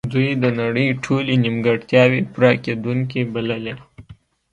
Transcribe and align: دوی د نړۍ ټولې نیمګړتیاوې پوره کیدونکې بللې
دوی 0.13 0.29
د 0.43 0.45
نړۍ 0.61 0.87
ټولې 1.05 1.33
نیمګړتیاوې 1.43 2.21
پوره 2.31 2.51
کیدونکې 2.63 3.21
بللې 3.33 3.73